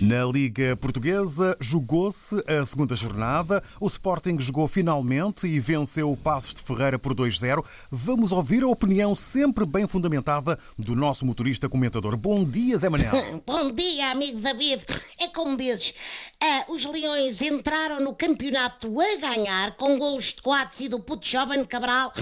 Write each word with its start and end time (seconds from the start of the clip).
Na 0.00 0.26
Liga 0.26 0.76
Portuguesa 0.76 1.56
jogou-se 1.58 2.36
a 2.46 2.62
segunda 2.66 2.94
jornada. 2.94 3.62
O 3.80 3.86
Sporting 3.86 4.38
jogou 4.38 4.68
finalmente 4.68 5.46
e 5.46 5.58
venceu 5.58 6.12
o 6.12 6.16
Passos 6.16 6.54
de 6.54 6.60
Ferreira 6.60 6.98
por 6.98 7.14
2-0. 7.14 7.64
Vamos 7.90 8.30
ouvir 8.30 8.62
a 8.62 8.68
opinião 8.68 9.14
sempre 9.14 9.64
bem 9.64 9.88
fundamentada 9.88 10.58
do 10.78 10.94
nosso 10.94 11.24
motorista 11.24 11.66
comentador. 11.66 12.14
Bom 12.14 12.44
dia, 12.44 12.76
Zé 12.76 12.90
Manel. 12.90 13.40
Bom 13.46 13.72
dia, 13.72 14.10
amigo 14.10 14.38
David. 14.38 14.84
É 15.18 15.28
como 15.28 15.56
dizes, 15.56 15.94
ah, 16.38 16.66
os 16.68 16.84
Leões 16.84 17.40
entraram 17.40 18.00
no 18.00 18.14
campeonato 18.14 19.00
a 19.00 19.16
ganhar 19.16 19.74
com 19.76 19.98
golos 19.98 20.26
de 20.26 20.42
Coates 20.42 20.80
e 20.80 20.88
do 20.88 21.00
Puto 21.00 21.26
Jovem 21.26 21.64
Cabral 21.64 22.12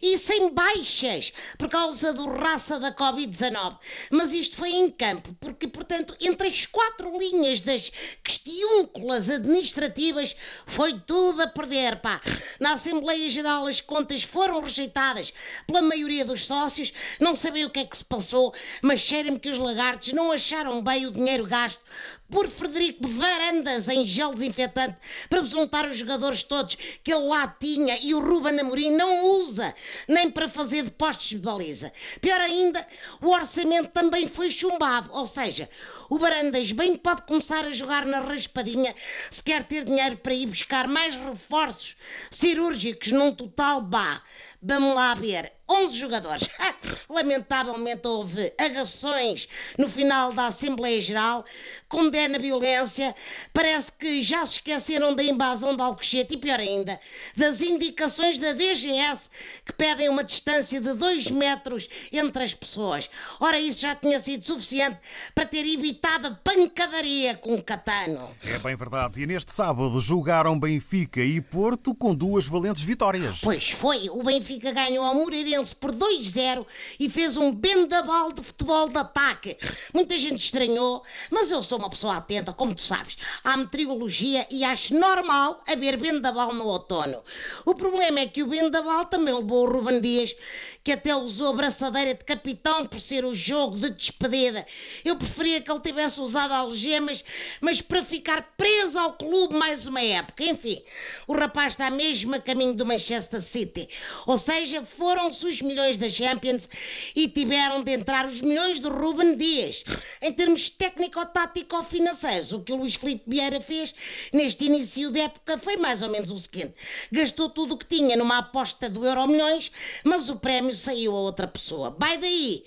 e 0.00 0.16
sem 0.16 0.52
baixas 0.52 1.32
por 1.58 1.68
causa 1.68 2.12
do 2.12 2.26
raça 2.26 2.78
da 2.78 2.94
Covid-19. 2.94 3.76
Mas 4.08 4.32
isto 4.32 4.56
foi 4.56 4.70
em 4.70 4.88
campo, 4.88 5.36
porque, 5.40 5.66
portanto, 5.66 6.16
entre 6.20 6.46
as 6.46 6.64
quatro 6.64 7.18
linhas 7.18 7.60
das 7.60 7.90
questiúnculas 8.22 9.28
administrativas 9.28 10.36
foi 10.64 11.00
tudo 11.00 11.42
a 11.42 11.48
perder, 11.48 11.96
pá. 11.96 12.20
Na 12.60 12.74
Assembleia 12.74 13.28
Geral 13.28 13.66
as 13.66 13.80
contas 13.80 14.22
foram 14.22 14.60
rejeitadas 14.60 15.34
pela 15.66 15.82
maioria 15.82 16.24
dos 16.24 16.46
sócios, 16.46 16.92
não 17.18 17.34
sabem 17.34 17.64
o 17.64 17.70
que 17.70 17.80
é 17.80 17.84
que 17.84 17.96
se 17.96 18.04
passou, 18.04 18.54
mas 18.80 19.00
cheira-me 19.00 19.40
que 19.40 19.48
os 19.48 19.58
lagartos 19.58 20.12
não 20.12 20.30
acharam 20.30 20.80
bem 20.80 21.06
o 21.06 21.10
dinheiro 21.10 21.46
gasto 21.46 21.82
por 22.30 22.43
Frederico 22.48 23.06
Varandas 23.08 23.88
em 23.88 24.06
gel 24.06 24.32
desinfetante 24.34 24.96
para 25.28 25.40
besuntar 25.40 25.88
os 25.88 25.96
jogadores 25.96 26.42
todos 26.42 26.76
que 27.02 27.12
ele 27.12 27.26
lá 27.26 27.46
tinha 27.46 27.98
e 28.00 28.14
o 28.14 28.20
Ruben 28.20 28.58
Amorim 28.60 28.90
não 28.90 29.26
usa 29.38 29.74
nem 30.08 30.30
para 30.30 30.48
fazer 30.48 30.82
depósitos 30.82 31.28
de 31.28 31.38
baliza. 31.38 31.92
Pior 32.20 32.40
ainda, 32.40 32.86
o 33.20 33.30
orçamento 33.30 33.88
também 33.88 34.26
foi 34.26 34.50
chumbado, 34.50 35.10
ou 35.12 35.26
seja, 35.26 35.68
o 36.08 36.18
Barandas 36.18 36.72
bem 36.72 36.96
pode 36.96 37.22
começar 37.22 37.64
a 37.64 37.70
jogar 37.70 38.04
na 38.06 38.20
raspadinha 38.20 38.94
se 39.30 39.42
quer 39.42 39.62
ter 39.62 39.84
dinheiro 39.84 40.16
para 40.16 40.34
ir 40.34 40.46
buscar 40.46 40.86
mais 40.88 41.14
reforços 41.14 41.96
cirúrgicos 42.30 43.12
num 43.12 43.34
total 43.34 43.80
bah. 43.80 44.22
Vamos 44.66 44.94
lá 44.94 45.14
ver. 45.14 45.52
11 45.68 45.96
jogadores. 45.96 46.48
Lamentavelmente 47.08 48.06
houve 48.06 48.52
agações 48.58 49.48
no 49.78 49.88
final 49.88 50.32
da 50.32 50.46
Assembleia 50.46 51.00
Geral, 51.00 51.44
condena 51.88 52.36
a 52.36 52.40
violência, 52.40 53.14
parece 53.52 53.92
que 53.92 54.22
já 54.22 54.44
se 54.44 54.54
esqueceram 54.54 55.14
da 55.14 55.22
invasão 55.22 55.74
de 55.74 55.82
Alcochete 55.82 56.34
e 56.34 56.36
pior 56.36 56.60
ainda, 56.60 57.00
das 57.36 57.62
indicações 57.62 58.38
da 58.38 58.52
DGS 58.52 59.30
que 59.64 59.72
pedem 59.72 60.08
uma 60.08 60.22
distância 60.22 60.80
de 60.80 60.92
2 60.92 61.30
metros 61.30 61.88
entre 62.12 62.44
as 62.44 62.54
pessoas. 62.54 63.08
Ora, 63.40 63.58
isso 63.58 63.80
já 63.80 63.94
tinha 63.94 64.18
sido 64.18 64.44
suficiente 64.44 64.98
para 65.34 65.46
ter 65.46 65.66
evitado 65.66 65.93
a 66.02 66.30
pancadaria 66.30 67.34
com 67.36 67.54
o 67.54 67.62
Catano. 67.62 68.28
É 68.44 68.58
bem 68.58 68.74
verdade. 68.74 69.22
E 69.22 69.26
neste 69.26 69.52
sábado 69.52 70.00
jogaram 70.00 70.58
Benfica 70.58 71.20
e 71.20 71.40
Porto 71.40 71.94
com 71.94 72.14
duas 72.14 72.46
valentes 72.46 72.82
vitórias. 72.82 73.40
Pois 73.42 73.70
foi, 73.70 74.08
o 74.10 74.22
Benfica 74.22 74.72
ganhou 74.72 75.04
ao 75.04 75.14
Moreirense 75.14 75.74
por 75.74 75.92
2-0 75.92 76.66
e 76.98 77.08
fez 77.08 77.36
um 77.36 77.52
bendaval 77.52 78.32
de 78.32 78.42
futebol 78.42 78.88
de 78.88 78.98
ataque. 78.98 79.56
Muita 79.92 80.18
gente 80.18 80.44
estranhou, 80.44 81.02
mas 81.30 81.50
eu 81.50 81.62
sou 81.62 81.78
uma 81.78 81.90
pessoa 81.90 82.16
atenta, 82.16 82.52
como 82.52 82.74
tu 82.74 82.82
sabes, 82.82 83.16
à 83.42 83.56
meteorologia 83.56 84.46
e 84.50 84.64
acho 84.64 84.94
normal 84.94 85.58
haver 85.66 85.98
bendaval 85.98 86.54
no 86.54 86.66
outono. 86.66 87.22
O 87.64 87.74
problema 87.74 88.20
é 88.20 88.26
que 88.26 88.42
o 88.42 88.48
bendaval 88.48 89.06
também 89.06 89.34
levou 89.34 89.66
o 89.66 89.70
Ruben 89.70 90.00
Dias, 90.00 90.34
que 90.82 90.92
até 90.92 91.16
usou 91.16 91.48
a 91.48 91.56
braçadeira 91.56 92.14
de 92.14 92.24
capitão 92.24 92.86
por 92.86 93.00
ser 93.00 93.24
o 93.24 93.34
jogo 93.34 93.78
de 93.78 93.90
despedida. 93.90 94.66
Eu 95.02 95.16
preferia 95.16 95.60
que 95.60 95.70
ele 95.70 95.80
tivesse 95.84 96.20
usado 96.20 96.52
algemas, 96.52 97.24
mas 97.60 97.80
para 97.80 98.02
ficar 98.02 98.54
preso 98.56 98.98
ao 98.98 99.12
clube 99.12 99.54
mais 99.54 99.86
uma 99.86 100.02
época. 100.02 100.44
Enfim, 100.44 100.82
o 101.26 101.34
rapaz 101.34 101.74
está 101.74 101.90
mesmo 101.90 102.34
a 102.34 102.40
caminho 102.40 102.74
do 102.74 102.86
Manchester 102.86 103.40
City. 103.40 103.88
Ou 104.26 104.36
seja, 104.36 104.84
foram-se 104.84 105.46
os 105.46 105.60
milhões 105.60 105.96
da 105.96 106.08
Champions 106.08 106.68
e 107.14 107.28
tiveram 107.28 107.82
de 107.82 107.92
entrar 107.92 108.26
os 108.26 108.40
milhões 108.40 108.80
do 108.80 108.88
Ruben 108.88 109.36
Dias. 109.36 109.84
Em 110.20 110.32
termos 110.32 110.70
técnico-tático-financeiros, 110.70 112.52
o 112.52 112.60
que 112.60 112.72
o 112.72 112.76
Luís 112.76 112.94
Filipe 112.94 113.24
Vieira 113.26 113.60
fez 113.60 113.94
neste 114.32 114.64
início 114.64 115.10
de 115.10 115.20
época 115.20 115.58
foi 115.58 115.76
mais 115.76 116.02
ou 116.02 116.08
menos 116.08 116.30
o 116.30 116.38
seguinte: 116.38 116.74
gastou 117.12 117.48
tudo 117.48 117.74
o 117.74 117.78
que 117.78 117.86
tinha 117.86 118.16
numa 118.16 118.38
aposta 118.38 118.88
do 118.88 119.04
Euro 119.04 119.26
Milhões, 119.26 119.70
mas 120.02 120.28
o 120.30 120.36
prémio 120.36 120.74
saiu 120.74 121.14
a 121.14 121.20
outra 121.20 121.46
pessoa. 121.46 121.94
Vai 121.98 122.18
daí! 122.18 122.64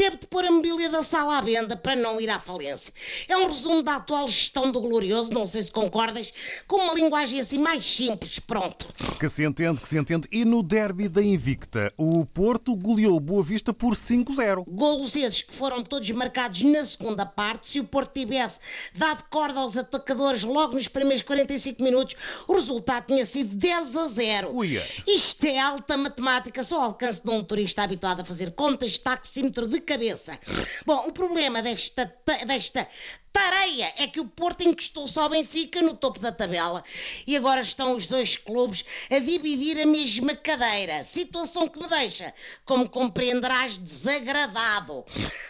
Teve 0.00 0.16
de 0.16 0.26
pôr 0.28 0.42
a 0.46 0.50
mobília 0.50 0.88
da 0.88 1.02
sala 1.02 1.36
à 1.36 1.40
venda 1.42 1.76
para 1.76 1.94
não 1.94 2.18
ir 2.18 2.30
à 2.30 2.38
falência. 2.38 2.90
É 3.28 3.36
um 3.36 3.46
resumo 3.46 3.82
da 3.82 3.96
atual 3.96 4.26
gestão 4.26 4.72
do 4.72 4.80
Glorioso, 4.80 5.30
não 5.30 5.44
sei 5.44 5.62
se 5.62 5.70
concordas, 5.70 6.32
com 6.66 6.76
uma 6.78 6.94
linguagem 6.94 7.38
assim 7.38 7.58
mais 7.58 7.84
simples, 7.84 8.38
pronto. 8.38 8.86
Que 9.18 9.28
se 9.28 9.44
entende, 9.44 9.78
que 9.78 9.86
se 9.86 9.98
entende. 9.98 10.26
E 10.32 10.42
no 10.42 10.62
derby 10.62 11.06
da 11.06 11.22
Invicta, 11.22 11.92
o 11.98 12.24
Porto 12.24 12.74
goleou 12.74 13.20
Boa 13.20 13.42
Vista 13.42 13.74
por 13.74 13.94
5-0. 13.94 14.64
Golos 14.68 15.14
esses 15.16 15.42
que 15.42 15.52
foram 15.52 15.84
todos 15.84 16.10
marcados 16.12 16.62
na 16.62 16.82
segunda 16.82 17.26
parte. 17.26 17.66
Se 17.66 17.78
o 17.78 17.84
Porto 17.84 18.14
tivesse 18.14 18.58
dado 18.94 19.24
corda 19.24 19.60
aos 19.60 19.76
atacadores 19.76 20.44
logo 20.44 20.76
nos 20.76 20.88
primeiros 20.88 21.20
45 21.20 21.82
minutos, 21.82 22.16
o 22.48 22.54
resultado 22.54 23.08
tinha 23.08 23.26
sido 23.26 23.54
10 23.54 23.96
a 23.98 24.08
0. 24.08 24.56
Uia. 24.56 24.82
Isto 25.06 25.44
é 25.44 25.58
alta 25.58 25.98
matemática, 25.98 26.62
só 26.62 26.76
ao 26.76 26.82
alcance 26.84 27.22
de 27.22 27.30
um 27.30 27.44
turista 27.44 27.82
habituado 27.82 28.20
a 28.22 28.24
fazer 28.24 28.52
contas 28.52 28.92
de 28.92 29.00
taxímetro 29.00 29.68
de 29.68 29.89
cabeça. 29.90 30.38
Bom, 30.86 31.08
o 31.08 31.12
problema 31.12 31.60
desta, 31.60 32.04
desta 32.46 32.88
tareia 33.32 33.92
é 33.96 34.06
que 34.06 34.20
o 34.20 34.24
Porto 34.24 34.62
encostou-se 34.62 35.18
ao 35.18 35.28
Benfica 35.28 35.80
no 35.82 35.94
topo 35.94 36.18
da 36.18 36.32
tabela 36.32 36.82
e 37.26 37.36
agora 37.36 37.60
estão 37.60 37.96
os 37.96 38.06
dois 38.06 38.36
clubes 38.36 38.84
a 39.10 39.18
dividir 39.18 39.80
a 39.80 39.86
mesma 39.86 40.34
cadeira. 40.34 41.02
Situação 41.02 41.68
que 41.68 41.78
me 41.78 41.88
deixa, 41.88 42.34
como 42.64 42.88
compreenderás, 42.88 43.76
desagradado. 43.76 45.04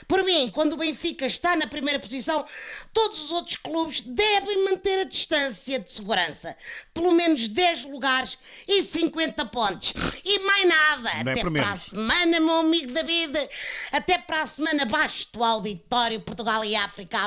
Por 0.06 0.24
mim, 0.24 0.50
quando 0.52 0.74
o 0.74 0.76
Benfica 0.76 1.26
está 1.26 1.56
na 1.56 1.66
primeira 1.66 1.98
posição, 1.98 2.44
todos 2.92 3.22
os 3.24 3.30
outros 3.30 3.56
clubes 3.56 4.00
devem 4.00 4.64
manter 4.64 5.00
a 5.00 5.04
distância 5.04 5.78
de 5.78 5.90
segurança. 5.90 6.56
Pelo 6.92 7.12
menos 7.12 7.48
10 7.48 7.84
lugares 7.84 8.38
e 8.66 8.82
50 8.82 9.46
pontos. 9.46 9.92
E 10.24 10.38
mais 10.40 10.69
nada. 10.69 11.10
É 11.10 11.20
Até 11.20 11.42
para 11.42 11.72
a 11.72 11.76
semana, 11.76 12.40
meu 12.40 12.56
amigo 12.56 12.92
David. 12.92 13.48
Até 13.92 14.19
para 14.19 14.42
a 14.42 14.46
semana, 14.46 14.84
baixo 14.84 15.28
do 15.32 15.44
auditório 15.44 16.20
Portugal 16.20 16.64
e 16.64 16.74
África. 16.74 17.19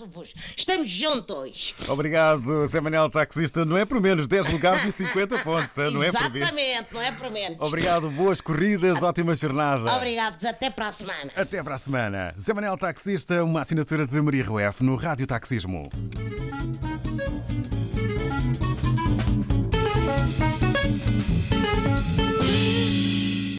Abraço-vos. 0.00 0.34
Estamos 0.56 0.90
juntos. 0.90 1.74
Obrigado, 1.88 2.66
Zé 2.66 2.80
Manel 2.80 3.10
Taxista. 3.10 3.64
Não 3.64 3.76
é 3.76 3.84
por 3.84 4.00
menos 4.00 4.26
10 4.26 4.52
lugares 4.52 4.84
e 4.84 4.92
50 4.92 5.38
pontos, 5.44 5.76
hein? 5.78 5.90
não 5.90 6.02
é 6.02 6.10
por 6.10 6.20
menos. 6.30 6.36
Exatamente, 6.36 6.86
não 6.92 7.02
é 7.02 7.12
por 7.12 7.30
menos. 7.30 7.58
Obrigado, 7.60 8.10
boas 8.10 8.40
corridas, 8.40 9.02
ótima 9.02 9.34
jornada. 9.34 9.92
Obrigado, 9.94 10.44
até 10.44 10.70
para 10.70 10.88
a 10.88 10.92
semana. 10.92 11.32
Até 11.36 11.62
para 11.62 11.74
a 11.74 11.78
semana. 11.78 12.34
Zé 12.38 12.54
Manel 12.54 12.76
Taxista, 12.78 13.44
uma 13.44 13.60
assinatura 13.60 14.06
de 14.06 14.20
Maria 14.20 14.44
Rueff 14.44 14.82
no 14.82 14.96
Rádio 14.96 15.26
Taxismo. 15.26 15.90